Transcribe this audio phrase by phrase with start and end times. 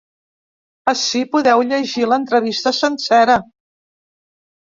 [0.93, 3.35] Ací podeu llegir l’entrevista sencera.